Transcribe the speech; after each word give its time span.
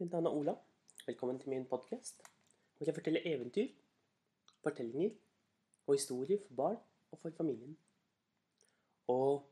Mitt 0.00 0.12
navn 0.12 0.26
er 0.26 0.30
Ola. 0.30 0.52
Velkommen 1.06 1.40
til 1.40 1.48
min 1.48 1.64
podkast, 1.66 2.22
hvor 2.76 2.86
jeg 2.86 2.94
forteller 2.94 3.20
eventyr, 3.24 3.66
fortellinger 4.62 5.10
og 5.86 5.94
historier 5.94 6.38
for 6.46 6.54
barn 6.54 6.76
og 7.10 7.18
for 7.18 7.30
familien. 7.30 7.78
Og 9.08 9.50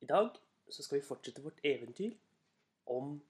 i 0.00 0.06
dag 0.06 0.28
så 0.70 0.82
skal 0.82 1.00
vi 1.00 1.06
fortsette 1.06 1.42
vårt 1.42 1.64
eventyr 1.64 2.12
om 2.86 3.24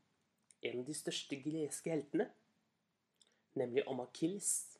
en 0.63 0.79
av 0.83 0.87
de 0.91 1.01
største 1.05 1.39
greske 1.47 1.95
heltene, 1.95 2.31
nemlig 3.55 3.89
om 3.89 4.01
Akilles. 4.01 4.79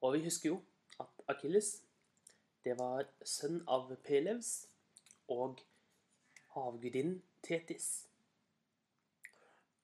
Og 0.00 0.18
vi 0.18 0.24
husker 0.28 0.50
jo 0.50 0.62
at 1.00 1.28
Akilles, 1.28 1.78
det 2.64 2.76
var 2.78 3.08
sønn 3.24 3.62
av 3.68 3.96
Pelevs 4.04 4.58
og 5.28 5.64
havgudinnen 6.58 7.22
Tetis. 7.40 8.04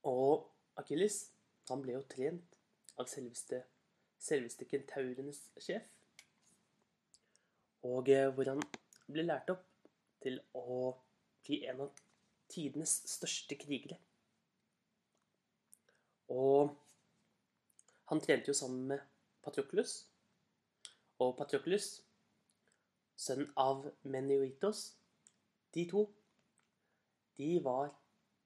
Og 0.08 0.46
Akilles 0.80 1.26
han 1.68 1.82
ble 1.84 1.94
jo 1.98 2.04
trent 2.08 2.56
av 3.00 3.08
selveste, 3.10 3.62
selveste 4.20 4.66
kentaurenes 4.68 5.42
sjef. 5.60 5.84
Og 7.86 8.08
eh, 8.12 8.28
hvor 8.34 8.52
han 8.52 8.62
ble 9.10 9.24
lært 9.26 9.50
opp 9.52 9.66
til 10.20 10.38
å 10.56 10.92
bli 11.46 11.62
en 11.70 11.84
av 11.86 12.00
tidenes 12.50 12.96
største 13.08 13.56
krigere. 13.60 13.96
Og 16.30 16.70
han 18.10 18.22
trente 18.22 18.50
jo 18.50 18.56
sammen 18.56 18.86
med 18.92 19.04
Patroklus. 19.44 20.04
Og 21.20 21.34
Patroklus, 21.38 22.00
sønn 23.20 23.46
av 23.60 23.84
Menioitos, 24.02 24.94
de 25.74 25.84
to, 25.90 26.06
de 27.38 27.52
var 27.64 27.92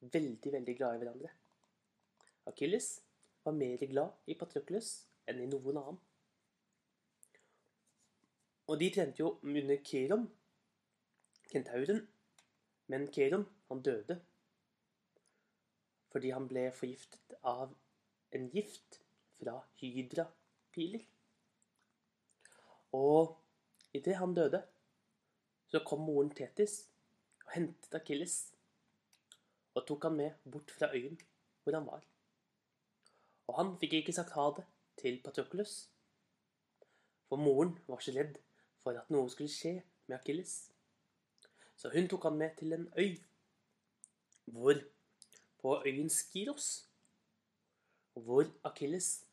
veldig, 0.01 0.53
veldig 0.53 0.77
glad 0.77 0.97
i 0.97 1.03
hverandre. 1.03 1.31
Akilles 2.51 2.89
var 3.45 3.57
mer 3.57 3.87
glad 3.87 4.31
i 4.31 4.37
Patrokles 4.41 4.91
enn 5.31 5.41
i 5.45 5.49
noen 5.49 5.81
annen. 5.81 6.01
Og 8.69 8.81
de 8.81 8.91
trente 8.93 9.21
jo 9.21 9.35
under 9.45 9.81
Keron, 9.85 10.29
kentauren, 11.51 12.07
men 12.89 13.11
Keron, 13.13 13.49
han 13.69 13.83
døde 13.83 14.21
fordi 16.15 16.31
han 16.31 16.45
ble 16.47 16.69
forgiftet 16.71 17.33
av 17.43 17.73
en 18.39 18.45
gift 18.53 19.01
fra 19.35 19.57
hydrapiler. 19.81 21.03
Og 22.95 23.33
idet 23.99 24.15
han 24.21 24.37
døde, 24.37 24.61
så 25.67 25.83
kom 25.83 26.05
moren 26.07 26.31
Tetis 26.31 26.85
og 27.49 27.51
hentet 27.57 27.99
Akilles 27.99 28.37
og 29.75 29.83
tok 29.89 30.07
han 30.07 30.21
med 30.21 30.47
bort 30.47 30.71
fra 30.71 30.93
øyen 30.95 31.19
hvor 31.65 31.75
han 31.75 31.89
var. 31.91 32.07
Og 33.49 33.59
han 33.59 33.75
fikk 33.81 33.99
ikke 34.01 34.15
sagt 34.17 34.37
ha 34.39 34.47
det 34.57 34.65
til 35.01 35.21
Patroklos, 35.25 35.75
for 37.29 37.41
moren 37.41 37.75
var 37.89 38.01
så 38.05 38.15
redd 38.17 38.39
for 38.85 38.97
at 39.01 39.11
noe 39.13 39.31
skulle 39.33 39.53
skje 39.53 39.75
med 40.07 40.17
Akilles. 40.19 40.55
Så 41.77 41.91
hun 41.93 42.09
tok 42.09 42.29
han 42.29 42.39
med 42.41 42.57
til 42.59 42.73
en 42.77 42.89
øy, 42.99 43.19
hvor 44.45 44.81
på 45.61 45.77
øyen 45.87 46.11
Skiros, 46.11 46.87
hvor 48.15 48.47
Akilles 48.65 49.25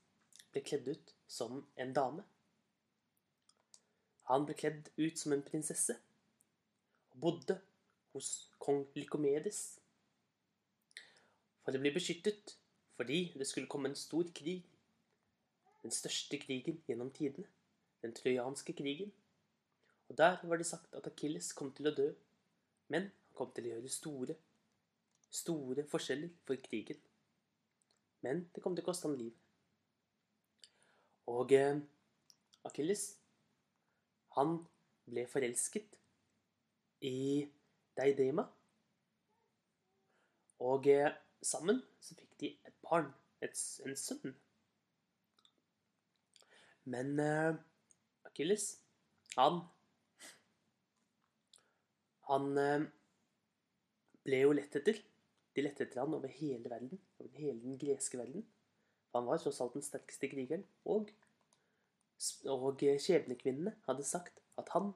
ble 0.51 0.63
kledd 0.65 0.87
ut 0.87 1.15
som 1.27 1.65
en 1.77 1.93
dame. 1.93 2.23
Han 4.31 4.47
ble 4.47 4.55
kledd 4.57 4.89
ut 4.97 5.19
som 5.19 5.35
en 5.35 5.43
prinsesse 5.43 5.95
og 7.11 7.19
bodde 7.25 7.59
hos 8.13 8.31
kong 8.63 8.85
Lykomedes 8.95 9.61
for 11.61 11.75
å 11.75 11.81
bli 11.83 11.91
beskyttet 11.93 12.55
fordi 13.01 13.33
det 13.37 13.47
skulle 13.47 13.67
komme 13.67 13.89
en 13.89 13.95
stor 13.95 14.23
krig. 14.35 14.61
Den 15.81 15.91
største 15.91 16.37
krigen 16.37 16.83
gjennom 16.87 17.09
tidene. 17.11 17.47
Den 18.01 18.13
trojanske 18.13 18.73
krigen. 18.73 19.11
Og 20.09 20.17
der 20.17 20.37
var 20.43 20.57
det 20.57 20.65
sagt 20.65 20.93
at 20.93 21.07
Akilles 21.07 21.53
kom 21.53 21.71
til 21.73 21.87
å 21.89 21.93
dø, 21.97 22.11
men 22.93 23.07
han 23.07 23.37
kom 23.37 23.49
til 23.55 23.65
å 23.65 23.71
gjøre 23.71 23.89
store, 23.89 24.35
store 25.33 25.85
forskjeller 25.89 26.29
for 26.45 26.61
krigen. 26.61 26.99
Men 28.21 28.43
det 28.53 28.61
kom 28.61 28.75
til 28.75 28.85
å 28.85 28.89
koste 28.91 29.07
ham 29.09 29.17
livet. 29.17 29.39
Og 31.31 31.53
eh, 31.57 31.79
Akilles, 32.69 33.05
han 34.37 34.59
ble 35.07 35.25
forelsket 35.31 35.97
i 37.07 37.47
Deidema. 37.97 38.45
Og 40.67 40.91
eh, 40.91 41.09
sammen 41.41 41.81
så 42.01 42.19
fikk 42.19 42.37
de 42.41 42.51
barn, 42.91 43.11
et, 43.41 43.57
en 43.85 43.97
sønn. 43.97 44.33
Men 46.91 47.13
uh, 47.19 47.55
Akilles, 48.27 48.73
han 49.37 49.61
Han 52.31 52.57
uh, 52.57 52.83
ble 54.23 54.41
jo 54.43 54.53
lett 54.55 54.75
etter. 54.79 54.99
De 55.55 55.63
lette 55.65 55.83
etter 55.83 55.99
han 55.99 56.13
over 56.15 56.31
hele 56.31 56.69
verden, 56.71 56.99
over 57.19 57.39
hele 57.39 57.59
den 57.59 57.79
greske 57.79 58.19
verden. 58.19 58.45
Han 59.15 59.27
var 59.27 59.41
tross 59.41 59.59
alt 59.63 59.75
den 59.75 59.83
sterkeste 59.83 60.29
krigeren. 60.31 60.63
Og, 60.87 61.09
og 62.47 62.85
skjebnekvinnene 63.03 63.75
hadde 63.87 64.07
sagt 64.07 64.39
at 64.61 64.71
han 64.75 64.93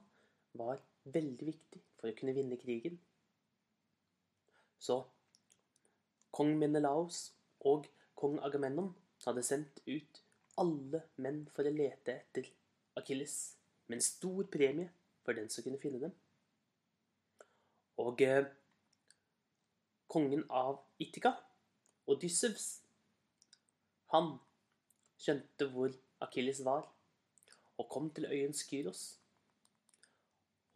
var 0.56 0.80
veldig 1.12 1.50
viktig 1.50 1.82
for 2.00 2.08
å 2.08 2.16
kunne 2.16 2.36
vinne 2.38 2.60
krigen. 2.62 2.96
Så 4.80 5.02
Kong 6.36 6.56
Menelaos 6.60 7.26
og 7.66 7.88
kong 8.20 8.38
Agamennon 8.46 8.94
hadde 9.26 9.44
sendt 9.46 9.82
ut 9.88 10.22
alle 10.62 11.02
menn 11.22 11.44
for 11.56 11.68
å 11.68 11.74
lete 11.74 12.14
etter 12.14 12.48
Akilles, 13.00 13.56
med 13.88 14.00
en 14.00 14.06
stor 14.06 14.48
premie 14.52 14.92
for 15.26 15.38
den 15.38 15.50
som 15.52 15.66
kunne 15.66 15.82
finne 15.82 16.00
dem. 16.06 16.14
Og 18.02 18.22
eh, 18.24 18.48
kongen 20.12 20.46
av 20.50 20.80
Ittika, 21.02 21.34
Odyssevs, 22.12 22.68
han 24.14 24.36
skjønte 25.20 25.68
hvor 25.74 25.94
Akilles 26.24 26.62
var, 26.66 26.86
og 27.76 27.90
kom 27.92 28.12
til 28.16 28.30
øyen 28.30 28.56
Skyros. 28.56 29.18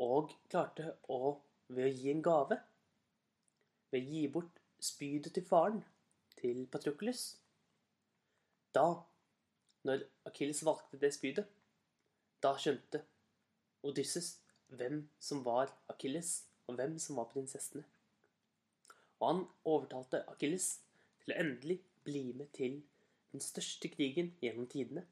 Og 0.03 0.33
klarte 0.51 0.95
å, 1.11 1.37
ved 1.69 1.87
å 1.87 1.93
gi 1.93 2.11
en 2.11 2.23
gave, 2.23 2.59
ved 3.91 4.01
å 4.01 4.15
gi 4.15 4.25
bort 4.31 4.59
spydet 4.83 5.35
til 5.35 5.45
faren, 5.47 5.83
til 6.39 6.65
Patrokles. 6.71 7.37
Da, 8.75 8.87
når 9.87 10.05
Akilles 10.29 10.63
valgte 10.65 10.99
det 11.01 11.13
spydet, 11.15 11.47
da 12.43 12.53
skjønte 12.59 13.03
Odysses 13.83 14.37
hvem 14.69 15.01
som 15.19 15.43
var 15.45 15.71
Akilles, 15.89 16.45
og 16.67 16.77
hvem 16.77 16.99
som 17.01 17.17
var 17.17 17.29
prinsessene. 17.31 17.83
Og 19.19 19.27
han 19.27 19.45
overtalte 19.67 20.23
Akilles 20.31 20.67
til 21.23 21.33
å 21.33 21.39
endelig 21.41 21.79
bli 22.05 22.29
med 22.37 22.51
til 22.55 22.79
den 23.33 23.43
største 23.43 23.89
krigen 23.91 24.31
gjennom 24.41 24.67
tidene, 24.69 25.05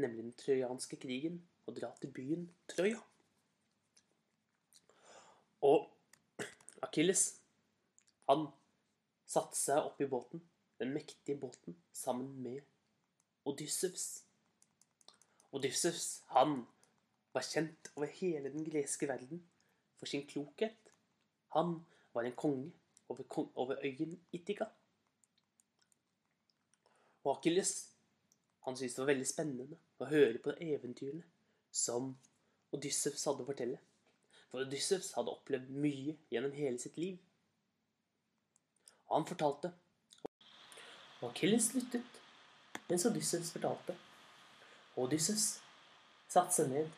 nemlig 0.00 0.26
den 0.26 0.36
trojanske 0.40 0.98
krigen, 1.00 1.40
og 1.66 1.76
dra 1.76 1.90
til 2.00 2.12
byen 2.14 2.46
Troja. 2.70 3.00
Og 5.66 5.90
Akilles, 6.82 7.24
han 8.28 8.46
satte 9.28 9.58
seg 9.58 9.90
opp 9.90 10.00
i 10.00 10.08
båten, 10.08 10.40
den 10.80 10.94
mektige 10.96 11.36
båten, 11.38 11.76
sammen 11.92 12.42
med 12.42 12.60
Odyssevs. 13.44 14.24
Odyssevs, 15.52 16.22
han 16.32 16.64
var 17.34 17.46
kjent 17.46 17.90
over 17.96 18.10
hele 18.20 18.52
den 18.52 18.64
greske 18.64 19.08
verden 19.08 19.42
for 19.98 20.06
sin 20.06 20.26
klokhet. 20.26 20.92
Han 21.54 21.80
var 22.14 22.26
en 22.26 22.36
konge 22.36 22.72
over, 23.08 23.24
over 23.54 23.84
øyen 23.84 24.20
Itika. 24.32 24.64
Og 27.24 27.36
Akilles, 27.36 27.90
han 28.64 28.76
syntes 28.76 28.94
det 28.94 29.02
var 29.02 29.12
veldig 29.12 29.28
spennende 29.28 29.78
å 30.00 30.08
høre 30.08 30.40
på 30.40 30.56
eventyrene 30.56 31.26
som 31.70 32.14
Odyssevs 32.72 33.26
hadde 33.28 33.44
å 33.44 33.48
fortelle. 33.48 33.80
For 34.50 34.64
Odyssevs 34.64 35.12
hadde 35.18 35.34
opplevd 35.34 35.70
mye 35.82 36.16
gjennom 36.32 36.54
hele 36.56 36.78
sitt 36.82 36.96
liv. 36.98 37.18
Han 39.10 39.26
fortalte. 39.26 39.72
Og 41.20 41.30
Akilles 41.30 41.72
lyttet 41.74 42.20
mens 42.88 43.06
Odysseus 43.06 43.52
fortalte. 43.54 43.96
Og 44.96 45.04
Odysseus 45.04 45.60
satte 46.30 46.56
seg 46.56 46.70
ned 46.72 46.90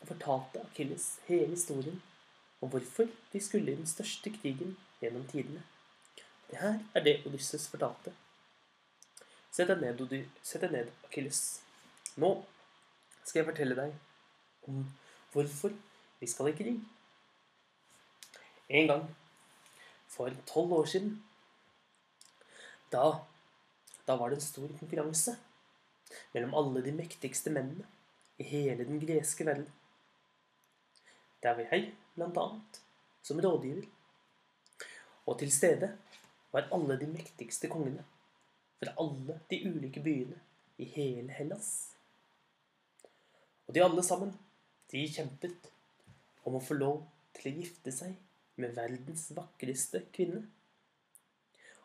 og 0.00 0.08
fortalte 0.08 0.64
Akilles 0.64 1.14
hele 1.28 1.50
historien 1.52 2.00
om 2.60 2.70
hvorfor 2.72 3.08
de 3.32 3.40
skulle 3.40 3.72
i 3.72 3.76
den 3.76 3.88
største 3.88 4.32
krigen 4.40 4.76
gjennom 5.00 5.26
tidene. 5.28 5.62
Det 6.50 6.60
her 6.60 6.78
er 6.94 7.04
det 7.04 7.20
Odysseus 7.26 7.66
fortalte. 7.68 8.14
Sett 9.54 9.68
deg 9.70 9.82
ned, 9.82 10.00
Ody 10.00 10.24
Sett 10.42 10.64
deg 10.64 10.72
ned, 10.74 10.88
Akilles. 11.06 11.40
Nå 12.16 12.30
skal 13.24 13.40
jeg 13.40 13.48
fortelle 13.50 13.76
deg 13.78 13.92
om 14.68 14.80
hvorfor 15.32 15.74
vi 16.20 16.28
skal 16.30 16.50
i 16.50 16.56
krig. 16.58 16.80
En 18.68 18.88
gang 18.88 19.04
for 20.08 20.32
tolv 20.48 20.72
år 20.72 20.90
siden 20.90 21.14
Da, 22.92 23.24
da 24.06 24.16
var 24.16 24.30
det 24.30 24.40
en 24.40 24.46
stor 24.46 24.68
konkurranse 24.78 25.36
mellom 26.32 26.54
alle 26.54 26.82
de 26.84 26.92
mektigste 26.92 27.52
mennene 27.54 27.86
i 28.36 28.46
hele 28.48 28.84
den 28.84 29.00
greske 29.00 29.46
verden. 29.46 29.68
Der 31.42 31.56
var 31.56 31.68
jeg, 31.72 31.92
blant 32.14 32.38
annet, 32.40 32.80
som 33.22 33.40
rådgiver. 33.40 33.86
Og 35.26 35.38
til 35.38 35.52
stede 35.52 35.90
var 36.52 36.68
alle 36.72 36.98
de 37.00 37.08
mektigste 37.08 37.68
kongene 37.72 38.04
fra 38.80 38.94
alle 39.00 39.38
de 39.50 39.60
ulike 39.68 40.02
byene 40.04 40.40
i 40.78 40.88
hele 40.96 41.32
Hellas. 41.32 41.70
Og 43.66 43.74
de 43.74 43.84
alle 43.84 44.02
sammen, 44.04 44.34
de 44.92 45.06
kjempet 45.08 45.70
om 46.44 46.58
å 46.58 46.62
få 46.62 46.76
lov 46.76 47.00
til 47.36 47.50
å 47.50 47.56
gifte 47.62 47.92
seg 47.94 48.16
med 48.60 48.76
verdens 48.76 49.30
vakreste 49.34 50.04
kvinne. 50.14 50.44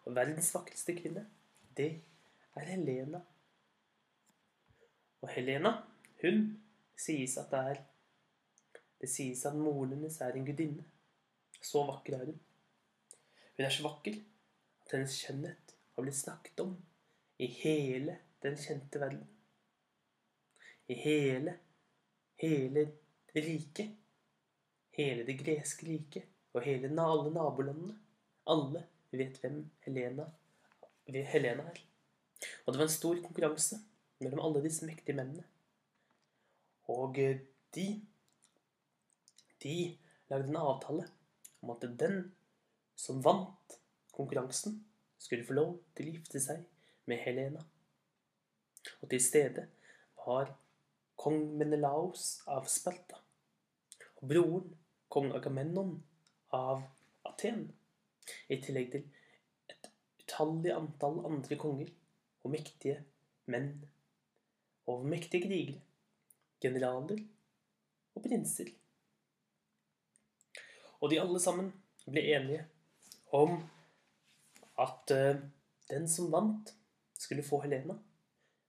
Og 0.06 0.16
verdens 0.18 0.52
vakreste 0.56 0.96
kvinne, 0.98 1.24
det 1.80 2.02
er 2.56 2.66
Helena. 2.74 3.22
Og 5.22 5.30
Helena, 5.32 5.72
hun 6.22 6.42
sies 7.00 7.38
at 7.40 7.52
det 7.54 7.64
er 7.72 7.86
Det 9.00 9.08
sies 9.08 9.46
at 9.48 9.56
moren 9.56 9.94
hennes 9.94 10.18
er 10.22 10.36
en 10.36 10.46
gudinne. 10.46 10.84
Så 11.64 11.86
vakker 11.88 12.18
er 12.18 12.26
hun. 12.26 12.40
Hun 13.56 13.66
er 13.66 13.72
så 13.72 13.86
vakker 13.86 14.18
at 14.84 14.92
hennes 14.92 15.14
skjønnhet 15.16 15.72
har 15.96 16.04
blitt 16.04 16.18
snakket 16.20 16.60
om 16.66 16.74
i 17.40 17.48
hele 17.62 18.18
den 18.44 18.58
kjente 18.60 19.00
verden. 19.00 19.24
I 20.92 20.98
hele, 21.00 21.54
hele 22.44 22.84
riket. 23.36 23.96
Hele 25.00 25.24
det 25.24 25.38
greske 25.40 25.88
riket 25.88 26.28
og 26.52 26.68
hele 26.68 26.92
alle 26.92 27.32
nabolandene. 27.32 27.96
Alle 28.52 28.84
vet 29.16 29.40
hvem 29.40 29.62
Helena, 29.88 30.28
Helena 31.14 31.66
her. 31.66 31.80
Og 32.66 32.74
det 32.74 32.80
var 32.80 32.88
en 32.88 32.94
stor 32.94 33.22
konkurranse 33.24 33.80
mellom 34.20 34.44
alle 34.46 34.64
disse 34.64 34.86
mektige 34.86 35.18
mennene. 35.18 35.46
Og 36.90 37.18
eh, 37.20 37.42
de 37.76 37.88
de 39.64 39.98
lagde 40.30 40.48
en 40.48 40.56
avtale 40.56 41.08
om 41.62 41.74
at 41.74 41.84
den 42.00 42.32
som 42.96 43.24
vant 43.24 43.80
konkurransen, 44.16 44.86
skulle 45.20 45.46
få 45.46 45.54
lov 45.54 45.72
til 45.96 46.08
å 46.08 46.12
gifte 46.16 46.40
seg 46.40 46.64
med 47.08 47.20
Helena. 47.24 47.62
Og 49.02 49.10
til 49.12 49.20
stede 49.24 49.66
var 50.20 50.54
kong 51.20 51.42
Menelaos 51.60 52.40
av 52.48 52.68
Sparta 52.72 53.20
og 54.20 54.30
broren 54.32 54.70
kong 55.12 55.34
Agamemnon 55.36 55.98
av 56.56 56.86
Aten, 57.28 57.66
i 58.48 58.60
tillegg 58.64 58.92
til 58.94 59.06
et 60.30 60.36
utallig 60.36 60.72
antall 60.72 61.26
andre 61.26 61.58
konger 61.58 61.90
og 62.44 62.52
mektige 62.54 63.00
menn 63.50 63.72
og 64.90 65.06
mektige 65.06 65.48
krigere, 65.48 65.80
generaler 66.62 67.20
og 68.16 68.24
prinser. 68.24 68.70
Og 71.02 71.10
de 71.12 71.20
alle 71.22 71.40
sammen 71.40 71.72
ble 72.06 72.22
enige 72.22 72.66
om 73.32 73.60
at 74.80 75.14
uh, 75.14 75.42
den 75.90 76.08
som 76.08 76.32
vant, 76.32 76.74
skulle 77.20 77.44
få 77.44 77.60
Helena. 77.62 77.98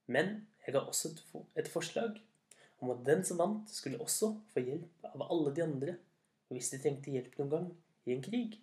Men 0.06 0.46
jeg 0.66 0.74
ga 0.74 0.80
også 0.80 1.12
et 1.56 1.68
forslag 1.68 2.18
om 2.80 2.90
at 2.90 3.04
den 3.06 3.24
som 3.24 3.38
vant, 3.38 3.70
skulle 3.70 4.00
også 4.00 4.34
få 4.52 4.60
hjelp 4.60 5.04
av 5.06 5.22
alle 5.30 5.54
de 5.54 5.62
andre 5.62 5.96
hvis 6.50 6.72
de 6.72 6.80
trengte 6.82 7.12
hjelp 7.14 7.36
noen 7.38 7.50
gang 7.52 7.68
i 8.06 8.16
en 8.16 8.24
krig. 8.24 8.58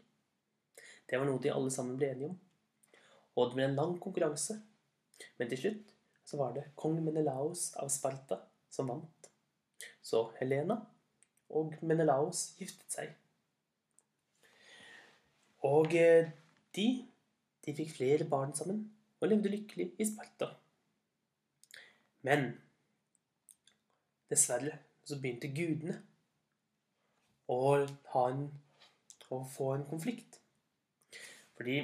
Det 1.08 1.18
var 1.18 1.26
noe 1.26 1.40
de 1.40 1.54
alle 1.54 1.72
sammen 1.72 1.96
ble 1.98 2.12
enige 2.12 2.34
om. 2.34 2.38
Og 3.38 3.52
det 3.52 3.58
ble 3.60 3.68
en 3.70 3.78
lang 3.78 3.96
konkurranse. 4.02 4.58
Men 5.38 5.50
til 5.52 5.62
slutt 5.62 5.94
så 6.28 6.40
var 6.42 6.56
det 6.56 6.72
kong 6.76 6.98
Menelaos 7.06 7.70
av 7.80 7.92
Sparta 7.94 8.42
som 8.74 8.90
vant. 8.92 9.30
Så 10.02 10.26
Helena 10.40 10.80
og 11.54 11.78
Menelaos 11.86 12.50
giftet 12.58 12.98
seg. 12.98 13.14
Og 15.68 15.94
eh, 15.98 16.30
de, 16.76 16.88
de 17.66 17.76
fikk 17.78 17.94
flere 17.96 18.28
barn 18.30 18.54
sammen 18.58 18.84
og 19.20 19.30
levde 19.32 19.52
lykkelig 19.54 19.92
i 19.98 20.08
Sparta. 20.08 20.52
Men 22.28 22.50
dessverre 24.30 24.76
så 25.08 25.18
begynte 25.22 25.54
gudene 25.56 25.96
å, 27.48 27.60
en, 27.80 28.44
å 29.32 29.40
få 29.48 29.72
en 29.78 29.88
konflikt. 29.88 30.42
Fordi 31.58 31.80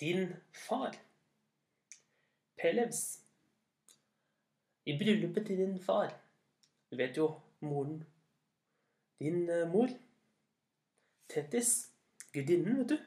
din 0.00 0.36
far, 0.66 0.96
Pelevs 2.58 3.20
I 4.86 4.98
bryllupet 4.98 5.46
til 5.46 5.56
din 5.56 5.78
far 5.82 6.10
Du 6.90 6.96
vet 6.96 7.16
jo 7.16 7.28
moren 7.60 8.04
Din 9.18 9.50
uh, 9.50 9.66
mor, 9.72 9.88
Tetis, 11.28 11.90
gudinnen, 12.32 12.78
vet 12.78 12.88
du. 12.88 12.98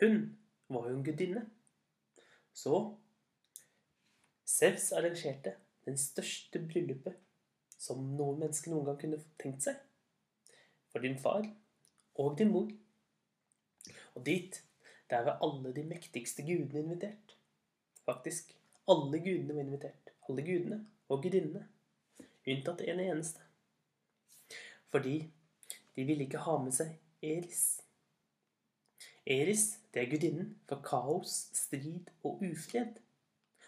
Hun 0.00 0.38
var 0.68 0.88
jo 0.88 0.96
en 0.96 1.04
gudinne. 1.04 1.42
Så 2.54 2.78
Sevs 4.46 4.92
arrangerte 4.92 5.56
den 5.84 5.98
største 5.98 6.62
bryllupet 6.62 7.18
som 7.82 8.02
noen 8.16 8.38
menneske 8.44 8.70
noen 8.70 8.86
gang 8.86 9.00
kunne 9.00 9.18
tenkt 9.42 9.66
seg. 9.66 9.80
For 10.92 11.02
din 11.02 11.18
far 11.18 11.46
og 12.20 12.38
din 12.38 12.52
mor. 12.54 12.70
Og 14.14 14.24
dit, 14.26 14.60
der 15.12 15.24
var 15.26 15.42
alle 15.44 15.74
de 15.76 15.84
mektigste 15.84 16.42
gudene 16.42 16.80
invitert. 16.86 17.36
Faktisk. 18.04 18.56
Alle 18.88 19.20
gudene 19.20 19.54
var 19.54 19.60
invitert. 19.60 20.12
Alle 20.28 20.42
gudene 20.42 20.78
og 21.08 21.22
gudinnene. 21.22 21.66
Unntatt 22.48 22.80
en 22.80 23.00
eneste. 23.00 23.40
Fordi 24.88 25.18
de 25.96 26.04
ville 26.08 26.24
ikke 26.24 26.40
ha 26.46 26.56
med 26.62 26.72
seg 26.74 26.96
Eris. 27.22 27.82
Eris, 29.28 29.66
det 29.94 30.02
er 30.02 30.10
gudinnen 30.10 30.56
for 30.66 30.82
kaos, 30.84 31.36
strid 31.54 32.08
og 32.24 32.42
ufred. 32.42 32.96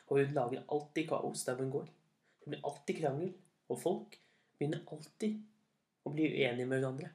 Og 0.08 0.18
hun 0.18 0.34
lager 0.36 0.64
alltid 0.72 1.08
kaos 1.12 1.44
der 1.44 1.60
hun 1.60 1.70
går. 1.70 1.92
Det 2.40 2.50
blir 2.50 2.64
alltid 2.64 3.00
krangel, 3.02 3.30
og 3.68 3.80
folk 3.80 4.18
begynner 4.58 4.82
alltid 4.92 5.38
å 6.04 6.12
bli 6.12 6.26
uenige 6.32 6.66
med 6.66 6.80
hverandre. 6.80 7.12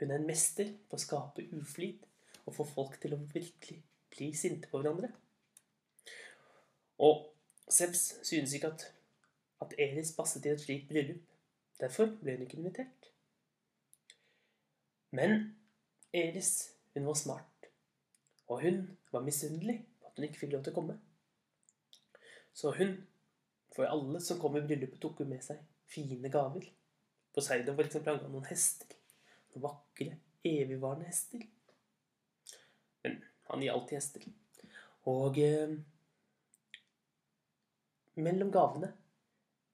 Hun 0.00 0.10
er 0.10 0.20
en 0.20 0.28
mester 0.28 0.70
på 0.88 0.96
å 0.96 1.02
skape 1.02 1.48
uflid 1.56 2.06
og 2.46 2.56
få 2.56 2.66
folk 2.66 2.98
til 3.00 3.14
å 3.16 3.22
virkelig 3.32 3.82
bli 4.12 4.32
sinte 4.36 4.70
på 4.70 4.80
hverandre. 4.80 5.12
Og 7.02 7.28
Sebs 7.72 8.02
synes 8.26 8.52
ikke 8.52 8.72
at, 8.72 8.84
at 9.64 9.74
Eris 9.80 10.12
passet 10.16 10.44
i 10.46 10.52
et 10.52 10.60
slikt 10.60 10.90
bryllup. 10.90 11.22
Derfor 11.80 12.10
ble 12.20 12.36
hun 12.36 12.44
ikke 12.44 12.58
invitert. 12.60 13.08
Men 15.10 15.54
Eris, 16.12 16.72
hun 16.94 17.06
var 17.06 17.16
smart. 17.18 17.70
Og 18.48 18.60
hun 18.62 18.84
var 19.12 19.24
misunnelig 19.24 19.78
på 20.00 20.10
at 20.10 20.18
hun 20.18 20.28
ikke 20.28 20.42
fikk 20.42 20.52
lov 20.52 20.66
til 20.66 20.74
å 20.74 20.78
komme. 20.80 20.98
Så 22.52 22.74
hun, 22.76 22.94
for 23.72 23.88
alle 23.88 24.20
som 24.20 24.40
kom 24.40 24.58
i 24.58 24.64
bryllupet, 24.66 25.00
tok 25.00 25.22
hun 25.22 25.32
med 25.32 25.44
seg 25.44 25.62
fine 25.88 26.28
gaver. 26.32 26.68
Poseidon 27.32 27.76
for 27.78 27.88
eksempel, 27.88 28.18
han 28.18 28.26
ga 28.26 28.32
noen 28.32 28.50
hester. 28.50 28.92
Noen 29.54 29.64
vakre, 29.70 30.18
evigvarende 30.44 31.08
hester. 31.08 31.46
Han 33.52 33.62
gir 33.62 33.74
alltid 33.74 33.98
hester. 33.98 34.24
Og 35.12 35.38
eh, 35.38 35.74
mellom 38.14 38.52
gavene, 38.54 38.92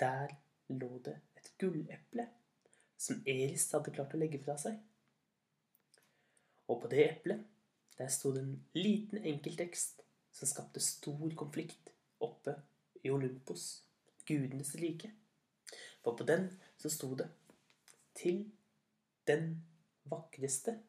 der 0.01 0.35
lå 0.75 0.91
det 1.05 1.15
et 1.39 1.53
gulleple 1.63 2.27
som 2.99 3.23
Eris 3.27 3.69
hadde 3.73 3.95
klart 3.95 4.15
å 4.15 4.21
legge 4.21 4.41
fra 4.43 4.57
seg. 4.59 4.81
Og 6.69 6.83
på 6.83 6.91
det 6.91 7.05
eplet, 7.07 7.47
der 7.99 8.11
sto 8.13 8.33
det 8.35 8.43
en 8.45 8.57
liten 8.75 9.23
enkeltekst 9.23 10.03
som 10.35 10.51
skapte 10.51 10.83
stor 10.83 11.31
konflikt 11.39 11.93
oppe 12.23 12.55
i 13.03 13.11
Olympos, 13.15 13.85
gudenes 14.27 14.75
rike. 14.83 15.11
For 16.03 16.19
på 16.19 16.27
den 16.27 16.51
så 16.79 16.91
sto 16.91 17.15
det 17.15 17.31
'Til 18.15 18.51
den 19.27 19.63
vakreste'. 20.11 20.88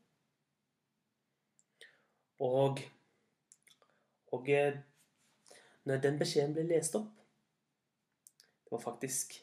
Og, 2.40 2.80
og 4.32 4.50
eh, 4.50 4.78
når 5.84 6.02
den 6.04 6.20
beskjeden 6.20 6.54
ble 6.56 6.64
lest 6.70 6.96
opp 6.96 7.12
Det 8.64 8.72
var 8.72 8.84
faktisk 8.84 9.36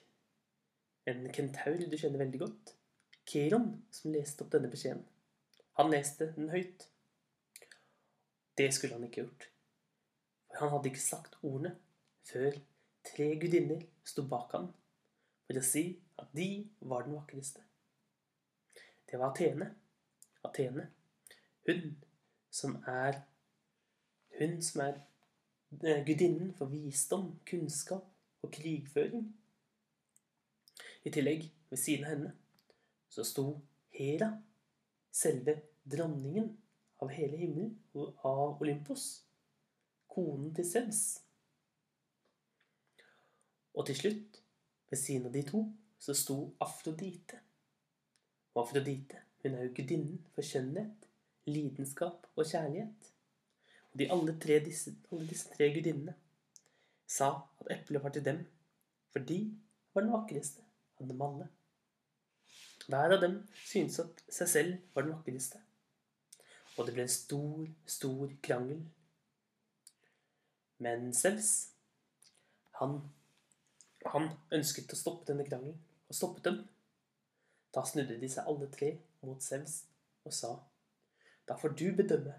en 1.06 1.26
kentaur 1.34 1.76
du 1.86 1.96
kjenner 1.98 2.18
veldig 2.18 2.38
godt, 2.40 2.72
Keron, 3.30 3.68
som 3.94 4.14
leste 4.14 4.42
opp 4.42 4.50
denne 4.50 4.70
beskjeden. 4.70 5.04
Han 5.78 5.92
leste 5.92 6.32
den 6.34 6.48
høyt. 6.50 6.86
Det 8.58 8.66
skulle 8.74 8.96
han 8.96 9.04
ikke 9.06 9.22
gjort. 9.22 9.46
For 10.50 10.64
han 10.64 10.72
hadde 10.74 10.90
ikke 10.90 11.04
sagt 11.04 11.38
ordene 11.42 11.76
før 12.26 12.58
tre 13.06 13.28
gudinner 13.38 13.84
sto 14.06 14.24
bak 14.26 14.54
ham 14.56 14.70
for 15.46 15.60
å 15.60 15.64
si 15.66 15.84
at 16.18 16.32
de 16.34 16.48
var 16.90 17.06
den 17.06 17.14
vakreste. 17.18 17.62
Det 19.06 19.20
var 19.20 19.30
Atene. 19.30 19.68
Atene. 20.46 20.88
Hun 21.68 21.92
som 22.56 22.76
er 22.86 23.22
Hun 24.38 24.62
som 24.62 24.80
er 24.84 24.98
eh, 25.82 26.02
gudinnen 26.04 26.50
for 26.54 26.68
visdom, 26.68 27.38
kunnskap 27.48 28.04
og 28.42 28.50
krigføring. 28.52 29.30
I 31.04 31.10
tillegg, 31.10 31.46
ved 31.70 31.80
siden 31.80 32.04
av 32.04 32.10
henne, 32.10 32.32
så 33.08 33.24
sto 33.24 33.46
Hera, 33.96 34.28
selve 35.08 35.54
dronningen 35.88 36.50
av 37.00 37.14
hele 37.16 37.40
himmelen 37.40 37.72
og 37.96 38.26
av 38.28 38.60
Olympos, 38.60 39.06
konen 40.12 40.52
til 40.58 40.68
Sevs. 40.68 41.02
Og 43.72 43.88
til 43.88 44.00
slutt, 44.02 44.42
ved 44.90 45.00
siden 45.00 45.30
av 45.30 45.32
de 45.32 45.46
to, 45.48 45.64
så 45.98 46.12
sto 46.12 46.38
Afrodite. 46.60 47.40
Og 48.52 48.66
Afrodite, 48.66 49.24
hun 49.42 49.56
er 49.56 49.64
jo 49.64 49.74
gudinnen 49.80 50.20
for 50.34 50.44
skjønnhet, 50.44 51.05
lidenskap 51.46 52.26
og 52.36 52.46
kjærlighet. 52.46 53.12
Og 53.92 54.00
de 54.00 54.10
alle, 54.12 54.38
tre, 54.40 54.58
disse, 54.64 54.94
alle 55.12 55.28
disse 55.28 55.50
tre 55.54 55.70
gudinnene 55.74 56.14
sa 57.06 57.30
at 57.60 57.70
eplet 57.78 58.02
var 58.02 58.14
til 58.14 58.24
dem, 58.24 58.42
for 59.12 59.24
de 59.24 59.38
var 59.94 60.04
den 60.04 60.12
vakreste 60.12 60.64
av 61.00 61.08
dem 61.08 61.22
alle. 61.22 61.48
Hver 62.86 63.16
av 63.16 63.22
dem 63.22 63.38
syntes 63.66 64.02
at 64.02 64.22
seg 64.30 64.50
selv 64.50 64.76
var 64.94 65.06
den 65.06 65.14
vakreste. 65.16 65.62
Og 66.76 66.86
det 66.86 66.94
ble 66.94 67.06
en 67.06 67.12
stor, 67.12 67.66
stor 67.88 68.32
krangel. 68.44 68.82
Men 70.82 71.08
Sevs, 71.16 71.50
han, 72.82 72.98
han 74.12 74.28
ønsket 74.52 74.92
å 74.92 74.98
stoppe 74.98 75.30
denne 75.30 75.46
krangelen, 75.48 75.78
og 76.06 76.14
stoppet 76.14 76.44
dem. 76.46 76.60
Da 77.74 77.82
snudde 77.86 78.18
de 78.20 78.28
seg 78.30 78.48
alle 78.48 78.68
tre 78.72 78.92
mot 79.24 79.40
Sevs 79.42 79.80
og 80.26 80.34
sa, 80.34 80.52
da 81.48 81.56
får 81.56 81.74
du 81.78 81.86
bedømme, 81.96 82.34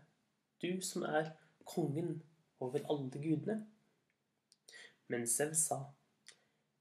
du 0.62 0.82
som 0.82 1.04
er 1.08 1.32
kongen 1.66 2.22
over 2.60 2.84
alle 2.90 3.22
gudene. 3.22 3.58
Men 5.08 5.28
Sev 5.28 5.54
sa, 5.56 5.80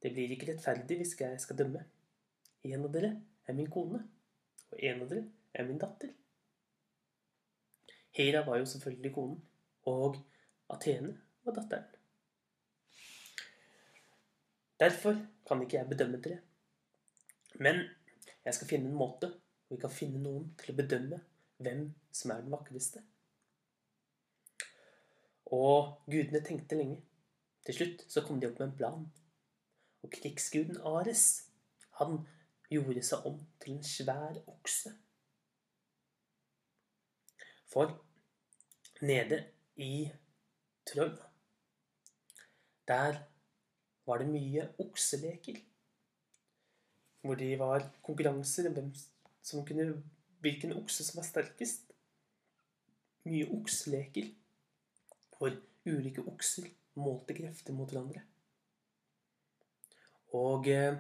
det 0.03 0.13
blir 0.15 0.33
ikke 0.35 0.51
rettferdig 0.53 0.99
hvis 1.01 1.15
jeg 1.21 1.41
skal 1.41 1.59
dømme. 1.59 1.85
En 2.67 2.87
av 2.87 2.93
dere 2.95 3.13
er 3.47 3.55
min 3.55 3.71
kone, 3.71 4.01
og 4.71 4.81
en 4.83 5.05
av 5.05 5.11
dere 5.13 5.29
er 5.55 5.69
min 5.69 5.79
datter. 5.79 6.11
Hera 8.17 8.43
var 8.47 8.59
jo 8.59 8.67
selvfølgelig 8.67 9.13
konen, 9.15 9.39
og 9.87 10.19
Athene 10.73 11.13
var 11.45 11.55
datteren. 11.61 11.93
Derfor 14.81 15.17
kan 15.49 15.63
ikke 15.63 15.79
jeg 15.79 15.89
bedømme 15.89 16.21
dere. 16.21 16.41
Men 17.55 17.85
jeg 18.45 18.55
skal 18.55 18.69
finne 18.69 18.91
en 18.91 18.99
måte 18.99 19.31
hvor 19.31 19.77
vi 19.77 19.81
kan 19.81 19.93
finne 19.95 20.21
noen 20.23 20.51
til 20.59 20.75
å 20.75 20.77
bedømme 20.77 21.21
hvem 21.63 21.89
som 22.13 22.33
er 22.35 22.43
den 22.45 22.53
vakreste. 22.53 23.03
Og 25.47 26.03
gudene 26.11 26.43
tenkte 26.45 26.79
lenge. 26.79 27.03
Til 27.67 27.75
slutt 27.75 28.05
så 28.11 28.23
kom 28.27 28.41
de 28.41 28.49
opp 28.51 28.59
med 28.61 28.69
en 28.69 28.77
plan. 28.79 29.07
Og 30.03 30.11
krigsguden 30.13 30.81
Ares, 30.87 31.49
han 31.99 32.21
gjorde 32.71 33.03
seg 33.07 33.27
om 33.27 33.39
til 33.63 33.77
en 33.77 33.87
svær 33.87 34.41
okse. 34.51 34.93
For 37.71 37.93
nede 39.03 39.43
i 39.77 40.09
Troll, 40.87 41.17
der 42.89 43.19
var 44.07 44.23
det 44.23 44.29
mye 44.31 44.69
okseleker. 44.83 45.59
Hvor 47.21 47.35
de 47.35 47.51
var 47.59 47.89
konkurranser 48.07 48.69
om 48.69 48.77
hvem 48.79 48.93
som 49.43 49.67
kunne, 49.67 50.03
hvilken 50.45 50.75
okse 50.77 51.05
som 51.05 51.21
var 51.21 51.29
sterkest. 51.29 51.93
Mye 53.27 53.49
okseleker 53.57 54.31
hvor 55.37 55.55
ulike 55.87 56.25
okser 56.27 56.69
målte 56.97 57.37
krefter 57.37 57.77
mot 57.77 57.91
hverandre. 57.91 58.23
Og 60.37 60.69
eh, 60.71 60.99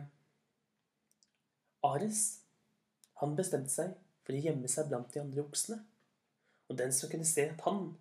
Ares 1.87 2.23
han 3.21 3.37
bestemte 3.39 3.73
seg 3.73 3.95
for 4.27 4.37
å 4.37 4.43
gjemme 4.43 4.69
seg 4.71 4.91
blant 4.91 5.13
de 5.15 5.23
andre 5.23 5.45
oksene. 5.45 5.79
Og 6.67 6.79
den 6.79 6.93
som 6.93 7.11
kunne 7.11 7.29
se 7.29 7.47
at 7.53 7.63
han 7.67 7.93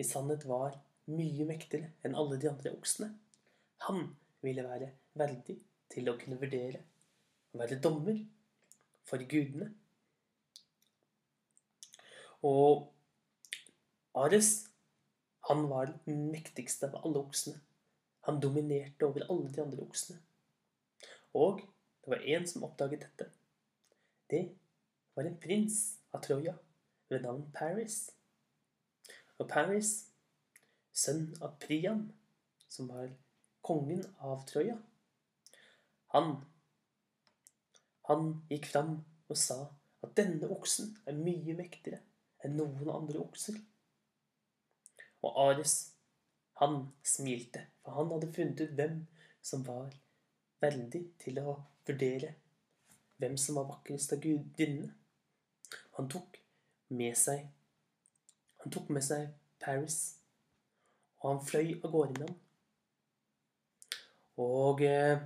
i 0.00 0.06
sannhet 0.06 0.46
var 0.48 0.78
mye 1.12 1.46
mektigere 1.46 1.92
enn 2.06 2.16
alle 2.18 2.38
de 2.40 2.48
andre 2.50 2.72
oksene, 2.72 3.10
han 3.86 4.04
ville 4.42 4.64
være 4.64 4.88
verdig 5.18 5.58
til 5.92 6.08
å 6.08 6.16
kunne 6.18 6.38
vurdere 6.40 6.80
å 7.52 7.60
være 7.60 7.80
dommer 7.84 8.18
for 9.08 9.22
gudene. 9.28 9.68
Og 12.42 12.88
Ares, 14.14 14.68
han 15.48 15.68
var 15.70 15.92
den 16.06 16.26
mektigste 16.32 16.88
av 16.88 16.98
alle 17.04 17.22
oksene. 17.22 17.60
Han 18.26 18.40
dominerte 18.42 19.06
over 19.06 19.24
alle 19.30 19.50
de 19.54 19.62
andre 19.62 19.82
oksene. 19.82 20.18
Og 21.34 21.62
det 22.02 22.10
var 22.10 22.26
en 22.34 22.46
som 22.46 22.66
oppdaget 22.66 23.06
dette. 23.06 23.30
Det 24.30 24.42
var 25.14 25.26
en 25.28 25.38
prins 25.38 25.78
av 26.12 26.22
Troja 26.26 26.56
ved 27.08 27.22
navn 27.22 27.46
Paris. 27.54 28.04
Og 29.38 29.48
Paris, 29.48 29.94
sønn 30.92 31.30
av 31.40 31.56
Priam, 31.62 32.08
som 32.68 32.90
var 32.90 33.10
kongen 33.62 34.02
av 34.18 34.42
Troja, 34.50 34.78
han, 36.12 36.34
han 38.10 38.32
gikk 38.50 38.68
fram 38.74 38.96
og 39.30 39.38
sa 39.38 39.60
at 40.02 40.16
denne 40.18 40.50
oksen 40.52 40.96
er 41.06 41.16
mye 41.16 41.54
mektigere 41.56 42.02
enn 42.42 42.56
noen 42.58 42.90
andre 42.92 43.22
okser. 43.22 43.58
Og 45.22 45.38
Ares, 45.46 45.74
han 46.60 46.88
smilte, 47.06 47.66
for 47.82 47.98
han 47.98 48.10
hadde 48.14 48.32
funnet 48.34 48.62
ut 48.62 48.74
hvem 48.78 49.02
som 49.42 49.64
var 49.66 49.92
verdig 50.62 51.04
til 51.22 51.40
å 51.42 51.56
vurdere 51.86 52.34
hvem 53.22 53.36
som 53.38 53.58
var 53.58 53.68
vakrest 53.70 54.14
av 54.14 54.22
gudinnene. 54.22 54.92
Han 55.98 56.08
tok 56.10 56.38
med 56.92 57.16
seg 57.18 57.48
Han 58.62 58.70
tok 58.70 58.92
med 58.94 59.02
seg 59.02 59.24
Paris, 59.58 59.96
og 61.18 61.32
han 61.32 61.40
fløy 61.42 61.72
av 61.80 61.90
gårde 61.90 62.20
med 62.20 62.28
ham. 62.28 62.36
Og 64.42 64.82
eh, 64.86 65.24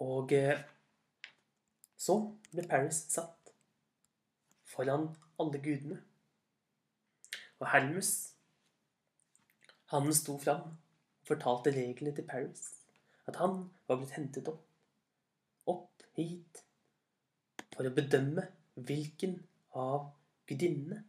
Og 0.00 0.32
eh, 0.32 0.60
så 2.00 2.16
ble 2.52 2.64
Paris 2.68 3.02
satt 3.12 3.39
foran 4.70 5.08
alle 5.40 5.62
gudene. 5.62 5.98
Og 7.60 7.68
Hermes, 7.68 8.12
han 9.92 10.08
sto 10.14 10.38
fram 10.38 10.76
fortalte 11.30 11.72
reglene 11.74 12.14
til 12.16 12.26
Paris. 12.26 12.62
At 13.26 13.36
han 13.36 13.68
var 13.88 14.00
blitt 14.00 14.16
hentet 14.16 14.48
opp, 14.50 14.64
opp 15.70 16.06
hit, 16.16 16.62
for 17.74 17.86
å 17.86 17.94
bedømme 17.94 18.46
hvilken 18.80 19.36
av 19.78 20.10
gudinnene 20.50 21.04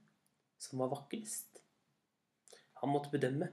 som 0.61 0.83
var 0.83 0.91
vakrest. 0.93 1.61
Han 2.81 2.93
måtte 2.93 3.13
bedømme 3.13 3.49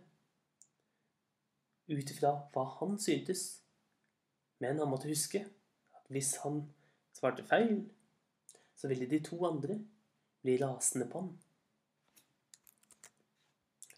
ut 1.89 2.13
ifra 2.13 2.35
hva 2.53 2.65
han 2.79 2.99
syntes. 3.01 3.63
Men 4.61 4.81
han 4.81 4.91
måtte 4.91 5.09
huske 5.09 5.45
at 5.97 6.11
hvis 6.13 6.35
han 6.43 6.63
svarte 7.17 7.47
feil, 7.49 7.87
så 8.77 8.91
ville 8.91 9.09
de 9.11 9.21
to 9.25 9.39
andre 9.49 9.79
bli 10.43 10.57
rasende 10.61 11.09
på 11.11 11.21
ham. 11.21 11.35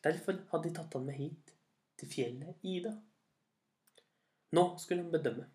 Derfor 0.05 0.39
hadde 0.51 0.69
de 0.69 0.75
tatt 0.75 0.95
han 0.97 1.07
med 1.07 1.19
hit 1.19 1.55
til 2.01 2.09
fjellet 2.09 2.65
Ida. 2.65 2.95
Nå 4.57 4.65
skulle 4.81 5.05
han 5.05 5.13
bedømme. 5.13 5.47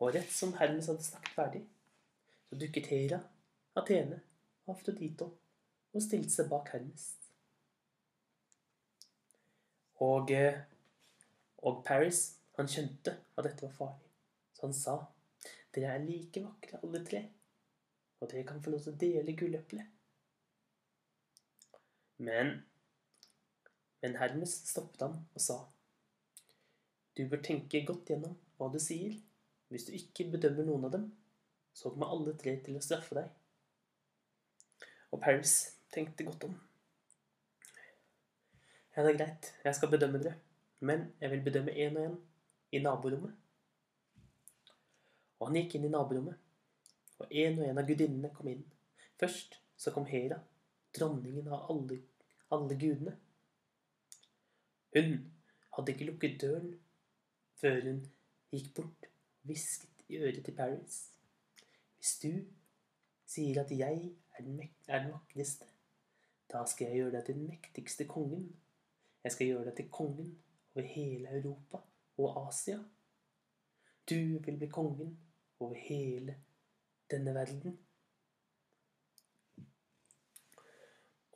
Og 0.00 0.14
rett 0.16 0.32
som 0.32 0.54
Hermes 0.58 0.88
hadde 0.90 1.04
snakket 1.06 1.36
ferdig, 1.36 1.64
så 2.48 2.58
dukket 2.58 2.88
Hera, 2.90 3.20
Athene 3.78 4.20
og 4.64 4.74
Afrodito 4.74 5.28
og 5.94 6.02
stilte 6.02 6.32
seg 6.34 6.48
bak 6.50 6.72
Hermes. 6.74 7.12
Og, 10.02 10.30
eh, 10.34 10.58
og 11.62 11.84
Paris, 11.86 12.24
han 12.58 12.68
skjønte 12.70 13.14
at 13.36 13.46
dette 13.46 13.68
var 13.68 13.76
farlig, 13.78 14.10
så 14.54 14.66
han 14.66 14.76
sa 14.76 14.96
dere 15.74 15.94
er 15.94 16.04
like 16.04 16.42
vakre 16.42 16.80
alle 16.82 17.00
tre, 17.06 17.22
og 18.20 18.30
dere 18.30 18.46
kan 18.46 18.62
få 18.62 18.72
lov 18.74 18.84
til 18.84 18.94
å 18.94 19.00
dele 19.00 19.36
gulleplet. 19.38 19.90
Men 22.24 22.56
men 24.04 24.18
Hermes 24.20 24.52
stoppet 24.68 25.00
ham 25.00 25.14
og 25.32 25.40
sa, 25.40 25.54
Du 27.16 27.22
bør 27.30 27.40
tenke 27.46 27.80
godt 27.88 28.10
gjennom 28.10 28.34
hva 28.58 28.66
du 28.68 28.76
sier. 28.82 29.14
Hvis 29.72 29.86
du 29.88 29.94
ikke 29.96 30.26
bedømmer 30.34 30.66
noen 30.68 30.84
av 30.84 30.92
dem, 30.92 31.06
så 31.72 31.88
kommer 31.88 32.12
alle 32.12 32.34
tre 32.36 32.52
til 32.66 32.76
å 32.76 32.82
straffe 32.84 33.16
deg. 33.16 33.30
Og 35.08 35.22
Paris 35.24 35.54
tenkte 35.94 36.26
godt 36.28 36.44
om. 36.50 36.58
Ja, 38.92 39.06
det 39.06 39.14
er 39.14 39.18
greit, 39.22 39.48
jeg 39.64 39.78
skal 39.78 39.94
bedømme 39.94 40.20
dere, 40.20 40.36
men 40.84 41.08
jeg 41.22 41.32
vil 41.32 41.46
bedømme 41.48 41.72
én 41.72 41.96
og 41.96 42.04
én 42.04 42.20
i 42.76 42.84
naborommet. 42.84 43.32
Og 45.40 45.48
han 45.48 45.62
gikk 45.62 45.78
inn 45.78 45.88
i 45.88 45.94
naborommet, 45.96 46.43
og 47.22 47.30
en 47.30 47.58
og 47.60 47.68
en 47.68 47.80
av 47.80 47.86
gudinnene 47.88 48.30
kom 48.34 48.50
inn. 48.50 48.64
Først 49.20 49.58
så 49.76 49.92
kom 49.94 50.06
Hera, 50.08 50.40
dronningen 50.96 51.48
av 51.52 51.70
alle, 51.72 52.00
alle 52.54 52.78
gudene. 52.78 53.14
Hun 54.94 55.16
hadde 55.76 55.94
ikke 55.94 56.08
lukket 56.10 56.40
døren 56.42 56.74
før 57.60 57.80
hun 57.88 58.02
gikk 58.54 58.70
bort 58.76 59.08
og 59.08 59.48
hvisket 59.50 60.04
i 60.08 60.20
øret 60.22 60.44
til 60.46 60.54
Paris. 60.56 60.98
Hvis 61.98 62.18
du 62.22 62.32
sier 63.26 63.62
at 63.62 63.72
jeg 63.74 64.10
er 64.36 64.42
den, 64.44 64.60
er 64.86 65.02
den 65.02 65.14
vakreste, 65.14 65.66
da 66.52 66.62
skal 66.68 66.90
jeg 66.90 67.02
gjøre 67.02 67.16
deg 67.16 67.26
til 67.26 67.38
den 67.38 67.48
mektigste 67.48 68.06
kongen. 68.06 68.48
Jeg 69.24 69.32
skal 69.32 69.50
gjøre 69.50 69.68
deg 69.70 69.78
til 69.78 69.90
kongen 69.90 70.34
over 70.74 70.86
hele 70.90 71.38
Europa 71.38 71.80
og 72.18 72.48
Asia. 72.48 72.78
Du 74.10 74.38
vil 74.44 74.58
bli 74.60 74.68
kongen 74.68 75.16
over 75.58 75.74
hele 75.80 76.36
denne 77.14 77.34
verden. 77.36 77.78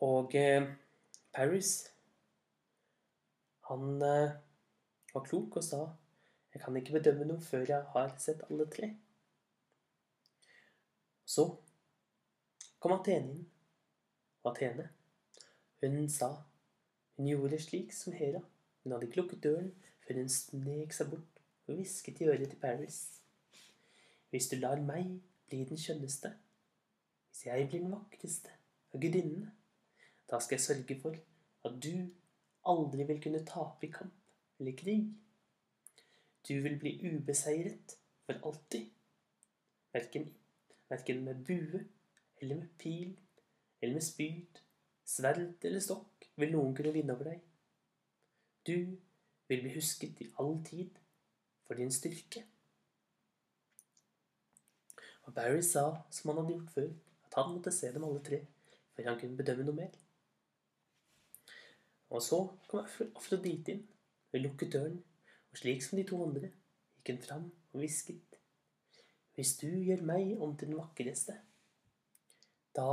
Og 0.04 0.34
eh, 0.38 0.66
Paris, 1.34 1.72
han 3.70 4.02
eh, 4.02 4.36
var 5.14 5.26
klok 5.26 5.58
og 5.58 5.64
sa 5.64 5.80
jeg 6.54 6.62
kan 6.64 6.76
ikke 6.78 6.96
bedømme 6.96 7.26
noe 7.28 7.44
før 7.44 7.66
jeg 7.68 7.86
har 7.92 8.14
sett 8.18 8.40
alle 8.48 8.64
tre. 8.72 8.88
Så 11.28 11.44
kom 12.80 12.94
Athene 12.96 13.34
inn. 13.34 13.42
Og 14.42 14.54
Athene, 14.54 14.88
hun 15.82 16.08
sa 16.10 16.30
hun 17.18 17.28
gjorde 17.28 17.60
slik 17.62 17.92
som 17.92 18.16
Hera. 18.16 18.40
Hun 18.82 18.94
hadde 18.94 19.08
ikke 19.08 19.20
lukket 19.20 19.44
døren 19.44 19.70
før 20.06 20.22
hun 20.22 20.32
snek 20.32 20.96
seg 20.96 21.12
bort 21.12 21.42
og 21.68 21.76
hvisket 21.76 22.22
i 22.22 22.28
øret 22.32 22.48
til 22.48 22.60
Paris. 22.62 22.98
Hvis 24.30 24.48
du 24.48 24.56
lar 24.56 24.80
meg 24.80 25.18
bli 25.48 25.64
den 25.68 25.80
skjønneste, 25.80 26.32
hvis 27.28 27.46
jeg 27.46 27.68
blir 27.68 27.80
den 27.80 27.92
vakreste 27.92 28.52
av 28.94 29.00
gudinnene, 29.00 29.52
da 30.28 30.40
skal 30.40 30.58
jeg 30.58 30.66
sørge 30.66 30.98
for 31.00 31.16
at 31.68 31.78
du 31.84 32.08
aldri 32.68 33.06
vil 33.08 33.22
kunne 33.24 33.44
tape 33.48 33.86
i 33.86 33.92
kamp 33.92 34.58
eller 34.60 34.76
krig. 34.76 35.06
Du 36.48 36.54
vil 36.64 36.78
bli 36.80 36.94
ubeseiret 37.08 37.96
for 38.26 38.40
alltid. 38.50 38.90
Verken, 39.92 40.28
verken 40.88 41.24
med 41.24 41.44
bue 41.44 41.84
eller 42.40 42.56
med 42.56 42.68
pil 42.78 43.18
eller 43.80 43.94
med 43.94 44.04
spyd, 44.04 44.60
sverd 45.04 45.64
eller 45.64 45.80
stokk 45.80 46.28
vil 46.36 46.52
noen 46.52 46.74
kunne 46.76 46.92
vinne 46.92 47.14
over 47.14 47.30
deg. 47.32 47.42
Du 48.66 48.76
vil 49.48 49.62
bli 49.64 49.74
husket 49.78 50.20
i 50.20 50.28
all 50.42 50.58
tid 50.66 50.98
for 51.66 51.78
din 51.78 51.92
styrke. 51.92 52.44
Og 55.28 55.34
Barry 55.36 55.60
sa, 55.60 55.90
som 56.10 56.30
han 56.30 56.38
hadde 56.40 56.54
gjort 56.54 56.70
før, 56.72 56.88
at 57.28 57.34
han 57.36 57.50
måtte 57.52 57.72
se 57.74 57.90
dem 57.92 58.04
alle 58.08 58.22
tre 58.24 58.38
før 58.96 59.10
han 59.10 59.18
kunne 59.20 59.36
bedømme 59.36 59.66
noe 59.66 59.76
mer. 59.76 59.96
Og 62.08 62.22
så 62.24 62.38
kom 62.70 62.86
Afrodite 63.12 63.74
inn 63.74 63.82
hun 64.32 64.42
lukket 64.46 64.72
døren, 64.72 64.96
og 65.52 65.60
slik 65.60 65.84
som 65.84 66.00
de 66.00 66.06
to 66.08 66.20
andre 66.24 66.48
gikk 66.48 67.12
hun 67.12 67.20
fram 67.26 67.44
og 67.74 67.82
hvisket. 67.82 68.38
Hvis 69.36 69.52
du 69.60 69.68
gjør 69.68 70.06
meg 70.08 70.32
om 70.40 70.56
til 70.56 70.72
den 70.72 70.80
vakreste, 70.80 71.36
da 72.76 72.88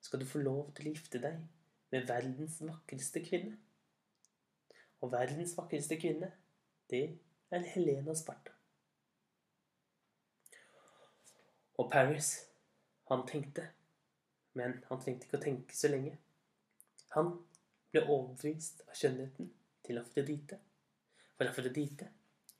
skal 0.00 0.22
du 0.22 0.28
få 0.30 0.44
lov 0.46 0.70
til 0.76 0.88
å 0.88 0.94
gifte 0.94 1.20
deg 1.26 1.42
med 1.90 2.06
verdens 2.08 2.60
vakreste 2.62 3.24
kvinne. 3.26 3.58
Og 5.02 5.10
verdens 5.12 5.56
vakreste 5.58 5.98
kvinne, 5.98 6.30
det 6.90 7.04
er 7.50 7.66
Helena 7.74 8.14
Sparta. 8.14 8.59
Og 11.80 11.86
Paris, 11.88 12.34
han 13.08 13.22
tenkte, 13.26 13.62
men 14.52 14.74
han 14.90 15.00
trengte 15.00 15.24
ikke 15.26 15.38
å 15.38 15.44
tenke 15.44 15.76
så 15.76 15.88
lenge. 15.88 16.18
Han 17.14 17.30
ble 17.90 18.02
overbevist 18.04 18.82
av 18.84 18.98
skjønnheten 18.98 19.48
til 19.86 20.00
Afrodite. 20.02 20.58
For 21.38 21.48
Afrodite, 21.48 22.10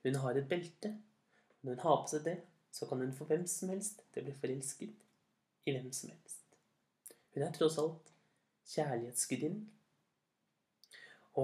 hun 0.06 0.16
har 0.22 0.40
et 0.40 0.48
belte. 0.48 0.94
Når 1.60 1.76
hun 1.76 1.84
har 1.84 2.00
på 2.00 2.12
seg 2.14 2.24
det, 2.30 2.38
så 2.72 2.88
kan 2.88 3.04
hun 3.04 3.12
få 3.12 3.28
hvem 3.28 3.44
som 3.50 3.74
helst 3.74 4.00
til 4.08 4.22
å 4.22 4.30
bli 4.30 4.38
forelsket 4.40 5.68
i 5.68 5.76
hvem 5.76 5.92
som 5.92 6.14
helst. 6.14 6.56
Hun 7.34 7.44
er 7.44 7.52
tross 7.54 7.76
alt 7.82 8.10
kjærlighetsgudinnen. 8.72 9.68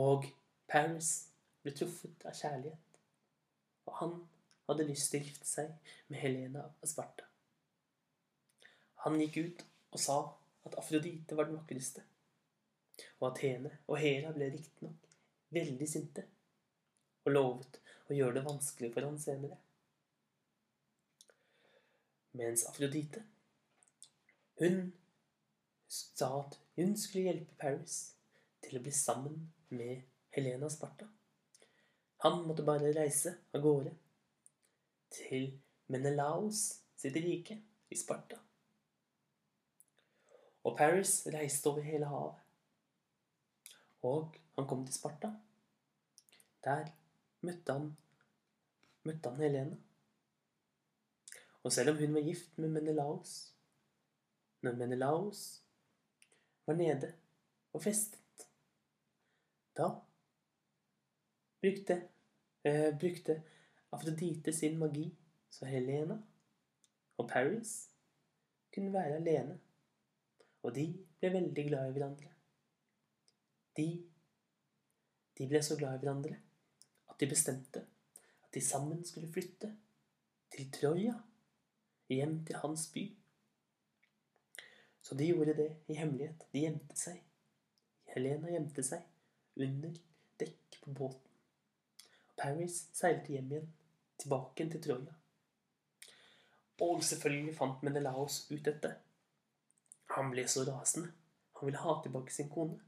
Og 0.00 0.27
Paris 0.70 1.12
ble 1.61 1.77
truffet 1.77 2.24
av 2.24 2.40
kjærlighet. 2.40 3.00
Og 3.87 4.00
han 4.00 4.18
hadde 4.66 4.88
lyst 4.88 5.12
til 5.12 5.20
å 5.20 5.29
gifte 5.29 5.53
seg 5.53 5.94
med 6.09 6.22
Helena 6.24 6.64
av 6.70 6.88
Sparta. 6.88 7.29
Han 9.07 9.21
gikk 9.23 9.37
ut 9.38 9.64
og 9.95 10.03
sa 10.03 10.19
at 10.66 10.77
Afrodite 10.81 11.38
var 11.38 11.47
den 11.47 11.61
vakreste 11.61 12.03
og 13.21 13.29
Athene 13.31 13.71
og 13.87 14.01
Hera 14.03 14.33
ble 14.35 14.49
riktignok 14.53 15.07
veldig 15.55 15.88
sinte 15.88 16.25
og 17.27 17.33
lovet 17.33 17.79
å 18.11 18.16
gjøre 18.16 18.38
det 18.38 18.45
vanskelig 18.47 18.90
for 18.95 19.07
han 19.07 19.19
senere. 19.23 19.59
Mens 22.37 22.66
Afrodite 22.69 23.23
hun 24.61 24.92
sa 25.92 26.31
at 26.40 26.57
hun 26.79 26.97
skulle 26.99 27.29
hjelpe 27.29 27.59
Paris 27.61 27.99
til 28.64 28.79
å 28.79 28.83
bli 28.83 28.95
sammen 28.95 29.38
med 29.69 30.03
Helena 30.35 30.71
Sparta. 30.73 31.07
Han 32.25 32.42
måtte 32.49 32.64
bare 32.66 32.95
reise 32.97 33.37
av 33.55 33.62
gårde 33.64 33.92
til 35.14 35.53
Menelaos 35.92 36.66
sitt 36.99 37.21
rike 37.21 37.61
i 37.92 38.01
Sparta. 38.01 38.40
Og 40.66 40.74
Paris 40.79 41.20
reiste 41.31 41.70
over 41.70 41.87
hele 41.87 42.09
havet 42.11 42.42
og 44.07 44.37
han 44.57 44.68
kom 44.68 44.85
til 44.87 44.94
Sparta. 44.94 45.33
Der 46.64 46.88
møtte 47.46 47.74
han, 47.74 47.90
møtte 49.07 49.31
han 49.31 49.42
Helene. 49.42 49.79
Og 51.62 51.72
selv 51.74 51.90
om 51.92 51.98
hun 51.98 52.14
var 52.14 52.26
gift 52.26 52.59
med 52.59 52.70
Menelaos 52.70 53.52
Når 54.62 54.76
Menelaos 54.79 55.40
var 56.66 56.74
nede 56.74 57.12
og 57.72 57.83
festet, 57.83 58.46
da 59.76 59.90
brukte, 61.61 61.96
eh, 62.64 62.98
brukte 62.98 63.42
Afrodite 63.92 64.52
sin 64.52 64.79
magi, 64.79 65.11
så 65.50 65.66
Helena 65.66 66.16
og 67.18 67.29
Paris 67.29 67.90
kunne 68.74 68.92
være 68.92 69.16
alene. 69.16 69.61
Og 70.66 70.74
de 70.74 70.87
ble 71.20 71.31
veldig 71.31 71.64
glad 71.68 71.88
i 71.88 71.94
hverandre. 71.94 72.33
De, 73.79 73.87
de 75.38 75.46
ble 75.46 75.62
så 75.62 75.76
glad 75.79 75.94
i 75.94 76.02
hverandre 76.02 76.40
at 77.07 77.20
de 77.20 77.29
bestemte 77.31 77.85
at 78.42 78.50
de 78.55 78.62
sammen 78.64 79.05
skulle 79.07 79.31
flytte 79.31 79.70
til 80.52 80.66
Troja, 80.74 81.14
hjem 82.09 82.40
til 82.48 82.59
hans 82.62 82.88
by. 82.94 83.05
Så 85.02 85.14
de 85.14 85.29
gjorde 85.31 85.55
det 85.55 85.68
i 85.87 85.94
hemmelighet. 85.94 86.48
De 86.52 86.64
gjemte 86.64 86.98
seg. 86.98 87.20
Helena 88.11 88.50
gjemte 88.50 88.83
seg 88.83 89.05
under 89.62 89.94
dekk 90.40 90.81
på 90.83 90.94
båten. 90.98 91.22
Paris 92.37 92.83
seilte 92.96 93.33
hjem 93.33 93.52
igjen, 93.52 93.68
tilbake 94.18 94.66
til 94.72 94.83
Troja. 94.83 95.14
Og 96.85 97.05
selvfølgelig 97.05 97.55
fant 97.57 97.85
Menelaos 97.87 98.42
ut 98.50 98.64
dette. 98.66 98.92
Han 100.16 100.33
ble 100.33 100.48
så 100.48 100.64
rasende. 100.66 101.12
Han 101.57 101.68
ville 101.70 101.81
ha 101.81 102.00
tilbake 102.02 102.33
sin 102.33 102.52
kone 102.52 102.81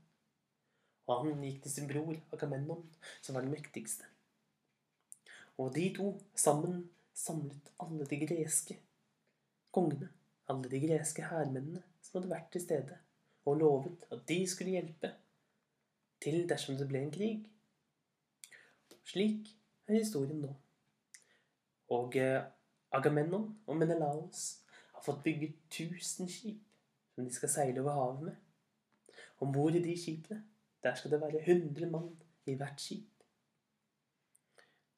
og 1.08 1.24
han 1.24 1.44
gikk 1.44 1.62
til 1.64 1.72
sin 1.72 1.88
bror 1.88 2.16
Agamemnon, 2.36 2.84
som 3.22 3.36
var 3.36 3.44
den 3.44 3.54
mektigste. 3.54 4.04
Og 5.58 5.72
de 5.74 5.88
to 5.96 6.10
sammen 6.36 6.82
samlet 7.16 7.72
alle 7.82 8.06
de 8.06 8.18
greske 8.20 8.76
kongene, 9.74 10.10
alle 10.48 10.68
de 10.70 10.80
greske 10.84 11.24
hærmennene 11.24 11.82
som 12.02 12.18
hadde 12.18 12.32
vært 12.34 12.52
til 12.52 12.64
stede, 12.64 12.98
og 13.48 13.56
lovet 13.62 14.04
at 14.12 14.22
de 14.28 14.38
skulle 14.46 14.76
hjelpe 14.76 15.14
til 16.22 16.44
dersom 16.50 16.76
det 16.76 16.88
ble 16.90 17.02
en 17.06 17.14
krig. 17.14 17.42
Slik 19.08 19.48
er 19.88 20.02
historien 20.02 20.44
nå. 20.44 20.52
Og 21.88 22.12
Agamennon 22.12 22.54
Agamemnon 22.92 23.48
og 23.66 23.76
Menelaos 23.76 24.44
har 24.92 25.04
fått 25.04 25.24
bygget 25.24 25.56
tusen 25.72 26.28
skip 26.28 26.60
som 27.18 27.26
de 27.26 27.34
skal 27.34 27.50
seile 27.50 27.80
over 27.82 27.96
havet 27.96 28.20
med. 28.22 28.34
Om 29.42 29.52
bord 29.52 29.74
i 29.74 29.82
de 29.82 29.94
skipene 29.98 30.44
der 30.82 30.94
skal 30.94 31.10
det 31.10 31.18
være 31.20 31.40
100 31.42 31.90
mann 31.90 32.12
i 32.46 32.54
hvert 32.54 32.78
skip. 32.78 33.24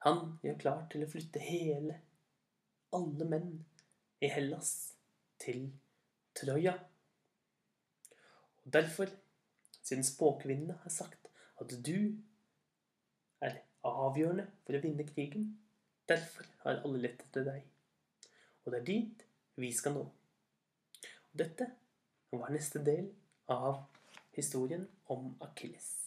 Han 0.05 0.37
gjør 0.45 0.59
klar 0.61 0.83
til 0.93 1.07
å 1.07 1.09
flytte 1.09 1.41
hele, 1.41 1.97
alle 2.93 3.29
menn 3.29 3.55
i 4.21 4.29
Hellas, 4.29 4.93
til 5.41 5.71
Troja. 6.37 6.77
Og 8.67 8.69
derfor, 8.77 9.09
siden 9.81 10.05
spåkvinnene 10.05 10.77
har 10.85 10.93
sagt 10.93 11.33
at 11.57 11.73
du 11.73 12.21
er 13.41 13.63
avgjørende 13.81 14.51
for 14.67 14.77
å 14.77 14.85
vinne 14.85 15.09
krigen, 15.09 15.55
derfor 16.05 16.53
har 16.67 16.85
alle 16.85 17.07
lett 17.07 17.25
etter 17.31 17.49
deg. 17.49 17.65
Og 18.65 18.75
det 18.75 18.83
er 18.83 18.89
dit 18.93 19.29
vi 19.57 19.73
skal 19.73 19.97
nå. 19.97 20.09
Og 21.01 21.41
dette 21.41 21.73
Hva 22.31 22.47
er 22.47 22.53
neste 22.55 22.79
del 22.87 23.09
av 23.51 23.81
historien 24.37 24.85
om 25.11 25.33
Akilles? 25.43 26.00